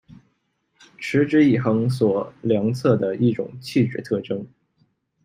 [0.97, 4.47] 持之以恒所量测的一种气质特征。